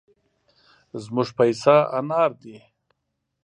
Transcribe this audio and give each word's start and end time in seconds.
زموږ 1.03 1.27
پيسه 1.39 1.75
انار 1.97 2.31
دي. 2.41 2.57